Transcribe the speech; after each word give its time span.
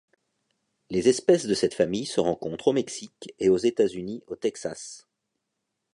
Les 0.89 1.09
espèces 1.09 1.45
de 1.45 1.53
cette 1.53 1.75
famille 1.75 2.07
se 2.07 2.19
rencontrent 2.19 2.69
au 2.69 2.73
Mexique 2.73 3.35
et 3.37 3.49
aux 3.49 3.57
États-Unis 3.57 4.23
au 4.25 4.35
Texas. 4.35 5.07